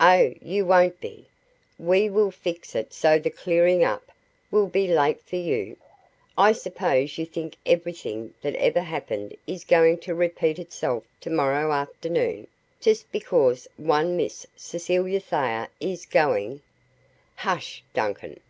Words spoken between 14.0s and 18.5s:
Miss Cecilia Thayer is going" "Hush, Duncan!